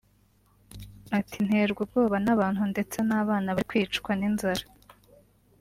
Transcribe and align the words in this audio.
Ati”Nterwa 1.17 1.79
ubwoba 1.85 2.17
n’abantu 2.25 2.61
ndetse 2.71 2.97
n’abana 3.07 3.49
bari 3.55 3.67
kwicwa 3.69 4.11
n’inzara 4.19 4.65